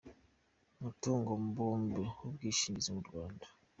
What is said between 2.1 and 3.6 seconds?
w’ubwishingizi mu Rwanda.